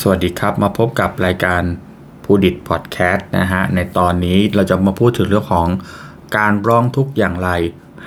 [0.00, 1.62] สวัสดีครับมาพบกับรายการ
[2.24, 5.68] พูดิตพอดแคสต์นะฮะ ในตอนนี้เราจะมาพูดถึงเรื่องของ
[6.36, 7.50] การร้องทุกข์อย่างไร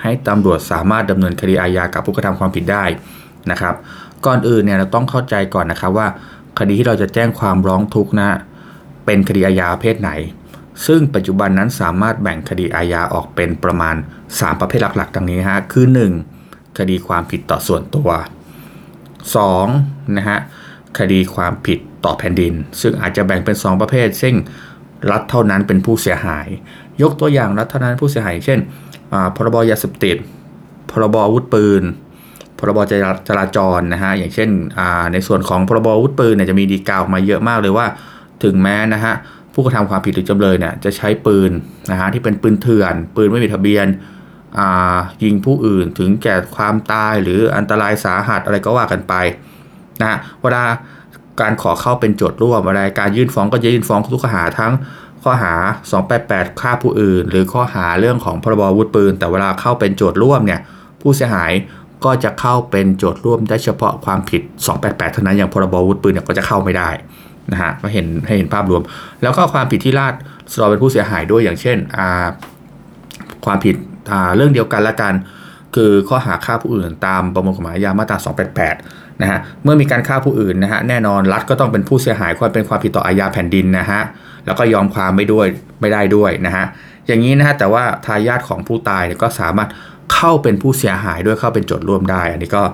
[0.00, 2.84] ให้ตำรวจสามารถดำเนินคดีอาญากับผู้กระทำความผิดได้
[3.50, 3.74] นะครับ
[4.26, 6.08] ก่อนอื่นเนี่ยเราต้องเข้าใจก่อนนะครับว่า
[6.58, 8.30] คดีที่เราจะแจ้งความร้องทุกข์นะ
[9.04, 10.10] เป็นคดีอาญาประเภทไหน
[10.86, 13.96] ซึ่งปัจจุบันนั้นสามารถแบ่งคดีอาญาออกเป็นประมาณ
[14.28, 15.86] 3 ประเภทหลักๆดังนี้ฮะคือ
[16.32, 16.78] 1.
[16.78, 18.10] คดีความผิดต่อส่วนตัว
[19.34, 20.18] 2.
[20.18, 20.40] นะฮะ
[20.98, 24.34] คดีความผิดต่อแผ่นดิน ซึ่งอาจจะแบ่งเป็น 2 ประเภท ซึ่ง
[25.10, 26.48] รัฐเท่านั้นเป็นผู้เสียหาย
[27.02, 28.58] ยกตัวอย่างรัฐเท่านั้นผู้เสียหาย เช่น
[29.36, 30.16] พรบยาเสพติด
[30.90, 31.82] พรบอาวุธปืน
[32.58, 32.78] พรบ
[33.28, 34.50] จราจรนะฮะ อย่างเช่น
[35.12, 37.86] ในส่วนของพรบอาวุธปืนเนี่ยจะมีดีกาวมาเยอะมากเลยว่า
[38.44, 39.14] ถึงแม้นะฮะ
[39.54, 41.50] ผู้กระทำความผิดหรือจำเลยเนี่ยจะใช้ปืน
[41.90, 43.86] นะฮะที่เป็นปืนเถื่อน ปืนไม่มีทะเบียน
[45.22, 49.14] ยิงผู้อื่นถึงแก่ความตายหรืออันตรายสาหัสอะไรก็ว่ากันไป
[50.02, 50.64] นะเวลา
[51.40, 54.72] การขอเข้าเป็นโจทย์ร่วมอะไรการยื่นฟ้องก็จะยื่นฟ้องทุกข้อหาทั้ง
[55.22, 55.54] ข้อหา
[56.06, 60.60] 288 ฆ่าผู้อื่น หรือข้อหาเรื่องของพรบอาวุธปืน แต่เวลาเข้าเป็นโจทย์ร่วมเนี่ย
[61.00, 61.52] ผู้เสียหาย
[62.04, 64.42] ก็จะเข้าเป็นโจทย์ร่วมได้เฉพาะความผิด
[64.76, 66.88] 288 เท่านั้นอย่างพรบอาวุธปืนเนี่ยก็จะเข้าไม่ได้
[67.52, 68.82] นะฮะก็เห็นให้เห็นภาพรวม
[69.22, 70.14] แล้วก็ความผิดที่ลาด
[70.52, 71.78] สรอเป็นผู้เสียหายด้วยอย่างเช่น
[73.44, 73.76] ความผิด
[74.36, 75.14] เรื่องเดียวกันละกัน
[75.76, 78.18] คือข้อหาฆ่าผู้อื่นตามประมวลกฎหมายยามาตรา
[78.66, 84.00] 288 นะฮะเมื่อมีการฆ่าผู้อื่นนะฮะแน่นอนรัฐก็ต้องเป็นผู้เสียหายความเป็นความผิดต่ออาญาแผ่นดินนะฮะ
[84.46, 85.46] แล้วก็ยอมความไม่ด้วย
[85.80, 86.64] ไม่ได้ด้วยนะฮะ
[87.06, 89.68] อย่างนี้นะฮะแต่ว่าทายาทของผู้ตายก็สามารถ
[90.14, 92.64] เข้าเป็นผู้เสียหายด้วยเข้าเป็นโจทย์ร่วมได้ อันนี้ก็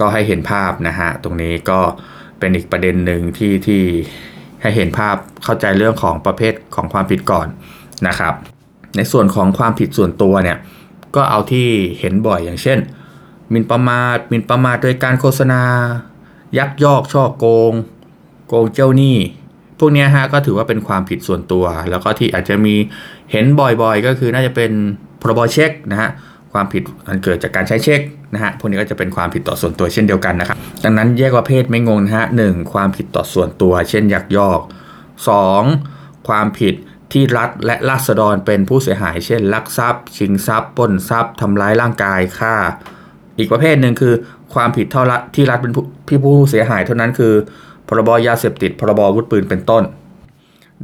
[0.00, 1.80] ก็ให้เห็นภาพนะฮะตรงนี้ก็
[2.38, 3.82] เป็นอีกประเด็นหนึ่งที่ที่
[4.62, 7.46] ให้เห็นภาพเข้าใจเรื่องของประเภทของความผิดก่อน
[8.08, 8.34] นะครับ
[8.96, 10.58] ในส่วนของความผิดส่วนตัวเนี่ย
[11.16, 11.68] ก็เอาที่
[12.00, 12.78] เห็นบ่อยอย่างเช่น
[13.52, 15.62] มินประมาทมินประมาทโดยการโฆษณา
[16.58, 17.72] ยักยอกช่อโกง
[18.48, 19.16] โกงเจ้าหนี้
[19.78, 22.74] พวกนี้ฮะก็ถือว่าเป็นความผิดส่วนตัว แล้วก็ที่อาจจะมี
[23.32, 24.72] เห็นบ่อยๆ ก็คือน่าจะเป็น
[25.20, 26.10] พรบเช็คนะฮะ
[26.52, 28.00] ความผิดอันเกิดจากการใช้เช็ค
[28.34, 32.40] นะฮะพวกนี้ก็จะเป็นความผิดต่อส่วนตัวเช่นเดียวกันนะครับดังนั้นแยกประเภทไม่งงนะฮะห
[32.72, 34.60] ความผิดต่อส่วนตัว เช่นยักยอก
[35.44, 36.28] 2.
[36.28, 36.74] ความผิด
[37.12, 42.54] ที่รัฐและราษฎรเป็นผู้เสียหาย เช่น ลักทรัพย์ ชิงทรัพย์ปล้นทรัพย์ทำร้ายร่างกายฆ่า
[43.38, 44.14] อีกประเภทหนึ่งคือ
[44.54, 45.84] ความผิดเท่ารัฐที่รัฐเป็นผู้
[46.24, 47.32] ผู้เสียหายเท่านั้นคือ
[47.88, 49.82] พรบยาเสพติด พรบอาวุธปืนเป็นต้น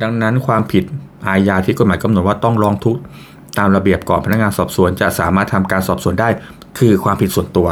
[0.03, 0.85] ดังนั้นความผิด
[1.27, 3.01] อาญาที่กฎหมายกำหนดว่าต้องร้องทุกข์
[3.59, 6.29] ตามระเบียบก่อนพนักงานสอบสวนจะสามารถทำการสอบสวนได้
[6.79, 7.69] คือความผิดส่วนตัว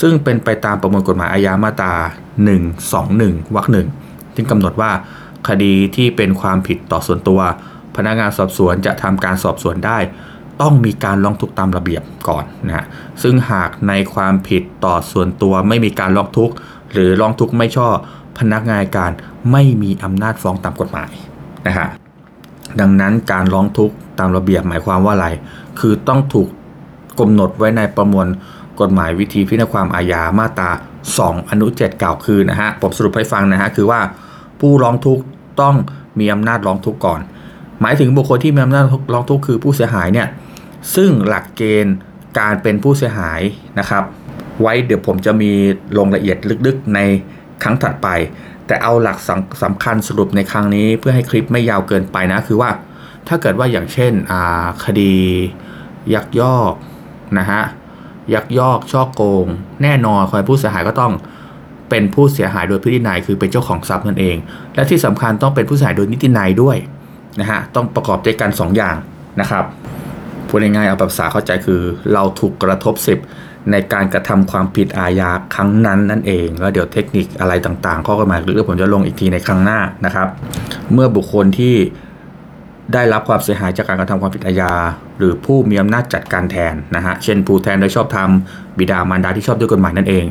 [0.00, 1.92] ซึ่งเป็นไปตามประมวลกฎหมายอาญามาตรา
[2.74, 3.86] 121วรรคหนึ่ง
[4.34, 4.90] ที่กำหนดว่า
[5.48, 7.40] คดีที่เป็นความผิดต่อส่วนตัว
[7.96, 9.98] พนักงานสอบสวนจะทำการสอบสวนได้
[10.60, 12.84] ต้องมีการร้องทุกข์ตามระเบียบก่อนนะ
[13.22, 16.54] ซึ่งหากในความผิดต่อส่วนตัวไม่มีการร้องทุกข์
[16.92, 17.94] หรือร้องทุกข์ไม่ชอบ
[18.38, 19.10] พนักงานการ
[19.52, 21.12] ไม่มีอำนาจฟ้องตามกฎหมาย
[21.66, 21.88] นะฮะ
[22.80, 25.28] ดังนั้นการร้องทุกข์ตามระเบียบหมายความว่าอะไร
[25.80, 26.48] คือต้องถูก
[27.20, 28.26] กำหนดไว้ในประมวล
[28.80, 30.70] กฎหมายวิธีพิจารณาความอาญามาตรา
[31.10, 34.00] 2 อนุ 7 กล่าวคือนะฮะผมสรุปให้ฟังนะฮะคือว่า
[34.60, 35.22] ผู้ร้องทุกข์
[35.60, 35.74] ต้อง
[36.18, 37.20] มีอำนาจร้องทุกข์ก่อน
[37.80, 40.28] หมายถึงบุคคลที่มีอำนาจร้องทุกข์คือผู้เสียหายเนี่ย
[40.94, 41.96] ซึ่งหลักเกณฑ์
[42.38, 43.40] การเป็นผู้เสียหาย
[43.78, 44.04] นะครับ
[44.60, 45.52] ไว้เดี๋ยวผมจะมี
[45.98, 46.36] ลงละเอียด
[46.66, 47.00] ลึกๆใน
[47.62, 48.08] ครั้งถัดไป
[48.66, 49.18] แต่เอาหลัก
[49.62, 52.70] สำคัญสรุปในครั้งนี้เพื่อให้คลิปไม่ยาวเกินไปนะ คือว่า
[53.28, 54.12] ถ้าเกิดว่าอย่างเช่น
[54.84, 55.14] คดี
[56.14, 56.72] ยักยอก
[57.38, 57.62] นะฮะ
[58.34, 59.46] ยักยอกช่อโกง
[59.82, 61.12] แน่นอนคนผู้เสียหายก็ต้อง
[61.90, 64.36] เป็นผู้เสียหายโดยพิธีนัยคือเป็นเจ้าของทรัพย์นั่นเอง
[64.74, 66.76] และที่สำคัญต้องเป็นผู้เสียหายโดยนิตินัยด้วย
[67.40, 68.96] นะฮะต้องประกอบด้วยกัน2ออย่าง
[69.40, 69.64] นะครับ
[70.56, 71.80] ดง่ายๆเอาภาษาเข้าใจคือ
[72.12, 73.18] เราถูกกระทบสิบ
[73.70, 80.28] ในการกระทำความผิดอาญาครั้งนั้นนั่นเอง แล้วเดี๋ยวเทคนิคอะไรต่างๆ ข้อกฎหมายหรือผมจะลงอีกทีในครั้งหน้านะครับ
[80.92, 81.74] เมื่อบุคคลที่
[82.94, 84.72] ได้รับความเสียหายจากการกระทำความผิดอาญา
[85.18, 88.30] หรือผู้มีอำนาจจัดการแทนนะฮะเช่นผู้แทนโดยชอบธรรม
[88.78, 90.24] บิดามารดาที่ชอบด้วยกฎหมายนั่นเอง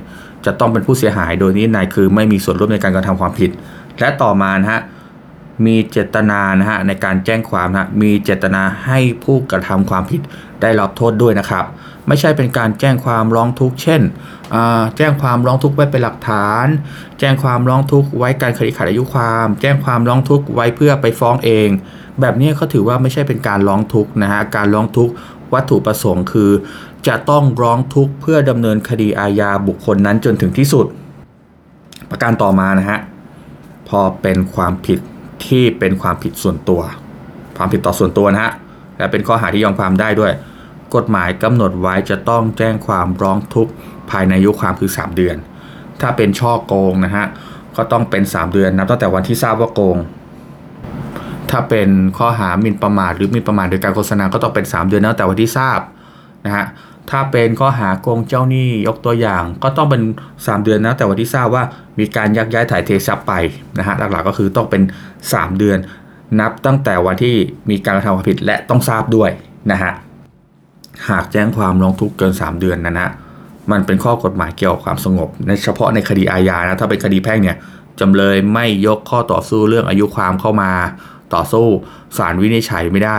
[0.46, 3.52] จะต้องเป็นผู้เสียหายโดยนี้นายคือไม่มีส่วนร่วมในการกระทำความผิด
[3.99, 4.82] และต่อมานะฮะ
[5.66, 10.22] มีเจตนานะฮะในการแจ้งความนะมีเจตนาให้ผู้กระทำความผิด
[10.61, 11.66] ได้รับโทษด้วยนะครับ
[12.07, 14.02] ไม่ใช่เป็นการแจ้งความร้องทุกข์เช่น
[14.97, 16.66] แจ้งความร้องทุกข์ไว้เป็นหลักฐาน
[17.19, 21.69] แจ้งความร้องทุกข์ไว้การคดีขาดอายุความ แจ้งความร้องทุกข์ไว้เพื่อไปฟ้องเอง
[22.22, 25.13] แบบนี้เขาถือว่าไม่ใช่เป็นการร้องทุกข์นะฮะการร้องทุกข์
[25.53, 26.51] วัตถุประสงค์คือ
[27.08, 30.85] จะต้องร้องทุกข์เพื่อดำเนินคดีอาญาบุคคลนั้นจนถึงที่สุด
[32.09, 32.99] ประการต่อมานะฮะ
[33.90, 34.99] พอเป็นความผิด
[35.47, 36.82] ที่เป็นความผิดส่วนตัว
[37.58, 38.52] ความผิดต่อส่วนตัวนะฮะ
[38.97, 40.32] และเป็นข้อหาที่ยอมความได้ด้วย
[40.96, 43.72] กฎหมายกำหนดไว้จะต้องแจ้งความร้องทุกข์
[44.12, 45.36] ภายในอายุความคือ 3 เดือน
[46.02, 47.26] ถ้าเป็นช่อโกงนะฮะ
[47.78, 49.97] ก็ต้องเป็น 3 เดือนนับตั้งแต่วันที่ทราบว่าโกง
[51.50, 55.80] ถ้าเป็นข้อหาหมิ่นประมาทหรือหมิ่นประมาทโดยการโฆษณา ก็ต้องเป็น 3 เดือนนับตั้งแต่วันที่ทราบ
[56.46, 56.66] นะฮะ
[57.09, 60.02] ถ้าเป็นข้อหาโกงเจ้าหนี้ยกตัวอย่าง ก็ต้องเป็น
[60.34, 61.64] 3 เดือนนะ แต่วันที่ทราบว่า
[62.00, 63.34] มีการยักย้ายถ่ายเททรัพย์ไป
[63.78, 64.82] นะฮะหลักๆก็คือต้องเป็น
[65.22, 65.78] 3 เดือน
[66.40, 67.36] นับตั้งแต่วันที่
[67.70, 69.30] มีการกระทำความผิดและต้องทราบด้วย
[69.72, 69.92] นะฮะ
[71.09, 73.08] หากแจ้งความร้องทุกข์เกิน 3 เดือนนะนะ
[73.72, 77.58] มันเป็นข้อกฎหมายเกี่ยวกับความสงบในเฉพาะในคดีอาญานะถ้าเป็นคดีแพ่งเนี่ย
[78.00, 80.72] จำเลยไม่ยกข้อต่อสู้เรื่องอายุความเข้ามา
[81.33, 81.67] ต่อสู้
[82.17, 83.17] ศาลวินิจฉัยไม่ได้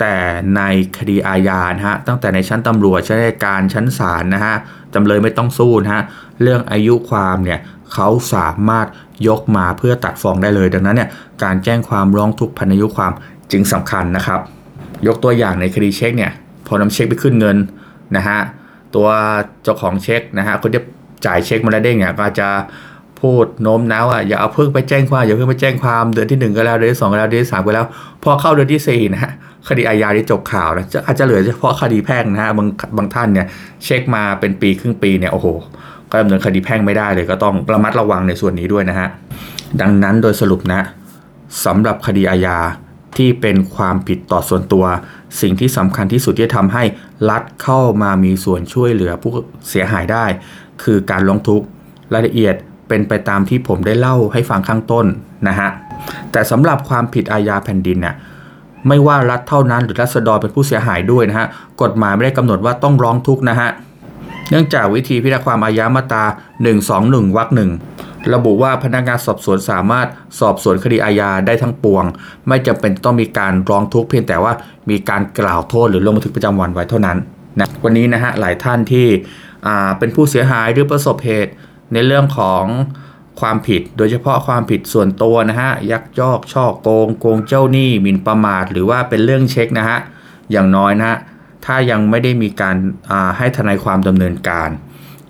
[0.00, 0.14] แต่
[0.56, 0.62] ใน
[0.98, 4.54] คดีอาญานะฮะตั้งแต่ในชั้นตำรวจชั้นการชั้นศาลนะฮะ
[4.94, 6.02] จำเลยไม่ต้องสู้นะฮะ
[6.42, 7.60] เรื่องอายุความเนี่ย
[7.92, 8.86] เขาสามารถ
[9.28, 11.08] ยกมาเพื่อตัดฟ้องได้เลย ดังนั้นเนี่ย
[11.42, 13.12] การแจ้งความร้องทุกข์พันอายุความ
[13.52, 14.40] จึงสำคัญนะครับ
[15.06, 16.32] ยกตัวอย่างในคดีเช็คเนี่ย
[16.66, 17.56] พอนำเช็คไปขึ้นเงิน
[18.16, 18.38] นะฮะ
[18.94, 19.08] ตัว
[19.62, 20.82] เจ้าของเช็คนะฮะคนที่
[21.26, 22.48] จ่ายเช็คมาแล้วเด้งเนี่ยก็จะ
[23.20, 27.86] พูดโน้มน้าวอะอย่าเอาเพิ่งไปแจ้งความอย่าเพิ่งไปแจ้งความเดือนที่หนึ่งก็แล้วเดือนที่สองก็แล้วเดือนที่สามก็แล้ว
[28.22, 29.32] พอเข้าเดือนที่สี่นะฮะ
[29.68, 33.46] คดีอาญาที่จบข่าวนะจะอาจจะเหลือเฉพาะคดีแพ่งนะฮะบางบางท่านเนี่ย
[33.84, 35.46] เช็คมาเป็นปีครึ่งปีเนี่ยโอ้โห
[36.10, 39.08] ก็ดำเนินคดีแพ่งไม่ได้เลย ก็ต้องระมัดระวังในส่วนนี้ด้วยนะฮะ
[39.80, 40.80] ดังนั้นโดยสรุปนะ
[41.64, 42.58] สำหรับคดีอาญา
[43.16, 44.84] ที่เป็นความผิดต่อส่วนตัว
[45.40, 46.84] สิ่งที่สำคัญที่สุดที่ทำให้
[47.30, 49.32] รัฐเข้ามามีส่วนช่วยเหลือผู้
[49.70, 50.24] เสียหายได้
[50.82, 51.66] คือการร้องทุกข์
[52.14, 52.54] รายละเอียด
[52.88, 55.06] เป็นไปตามที่ผมได้เล่าให้ฟังข้างต้น
[55.48, 55.68] นะฮะ
[56.32, 58.14] แต่สำหรับความผิดอาญาแผ่นดินเนี่ย
[58.88, 61.46] ไม่ว่ารัฐเท่านั้นหรือรัษฎรเป็นผู้เสียหายด้วยนะฮะ
[61.82, 63.68] กฎหมายไม่ได้กำหนดว่าต้องร้องทุกข์นะฮะ
[64.50, 66.24] เนื่องจากวิธีพิจารณาความอาญามาตรา
[66.80, 67.70] 121วรรคหนึ่ง
[68.34, 70.06] ระบุว่าพนักงานสอบสวนสามารถ
[70.40, 72.04] สอบสวนคดีอาญาได้ทั้งปวง
[72.48, 74.52] ไม่จำเป็นต้องมีการร้องทุกข์เพียงแต่ว่า
[74.90, 77.18] มีการกล่าวโทษหรือลงบันทึกประจำวันไว้เท่านั้น
[77.58, 79.06] นะวันนี้นะฮะหลายท่านที่
[79.98, 81.52] เป็นผู้เสียหายหรือประสบเหตุ
[81.92, 82.64] ในเรื่องของ
[83.40, 89.98] ความผิดโดยเฉพาะความผิดส่วนตัวนะฮะ ยักยอกช่อโกง โกงเจ้าหนี้หมิ่นประมาท หรือว่าเป็นเรื่องเช็คนะฮะ
[90.50, 91.18] อย่างน้อยนะฮะ
[91.64, 92.76] ถ้ายังไม่ได้มีการ
[93.36, 94.70] ให้ทนายความดำเนินการ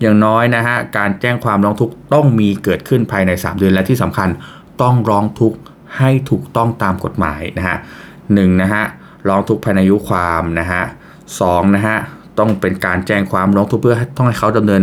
[0.01, 4.29] อย่างน้อยนะฮะ การแจ้งความร้องทุกข์ต้องมีเกิดขึ้นภายใน 3 เดือนและที่สำคัญ
[4.81, 5.57] ต้องร้องทุกข์
[5.97, 7.77] ให้ถูกต้องตามกฎหมายนะฮะ
[8.33, 8.83] หนึ่งนะฮะ
[9.27, 10.83] ร้องทุกข์ภายในอายุความนะฮะ
[11.39, 11.97] สองนะฮะ
[12.39, 14.81] ต้องเป็นการแจ้งความร้องทุกข์เพื่อต้องให้เขาดำเนิน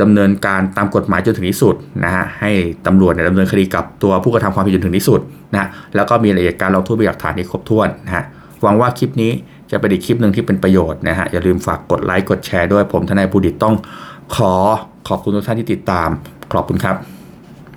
[0.00, 1.74] ดำเนินการตามกฎหมายจนถึงที่สุด
[2.04, 2.50] นะฮะให้
[2.86, 5.20] ตำรวจเนี่ยดำเนินคดีกับตัวผู้กระทำความผิดจนถึงที่สุด
[5.54, 5.66] นะ
[5.96, 8.24] แล้วก็มีรายละเอียดการเราทุบหลักฐานที่ครบถ้วนนะฮะ
[8.62, 9.32] หวังว่าคลิปนี้
[9.70, 13.74] จะเป็นอีกคลิปหนึ่งที่เป็นประโยชน์นะฮะอย่าลืมฝากกดไลค์กดแชร์ด้วยผมทนายบูดิตต้อง
[14.36, 14.54] ขอ
[15.08, 16.08] ขอบคุณทุกท่านที่ติดตาม
[16.52, 16.96] ขอบคุณครับ